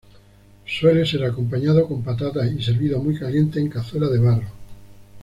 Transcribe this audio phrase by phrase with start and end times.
[0.65, 4.47] Suele ser acompañado con patatas y servido muy caliente en cazuela de barro.